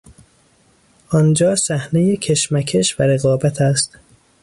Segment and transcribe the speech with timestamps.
[1.09, 3.97] آنجا صحنهی کشمکش و رقابت است!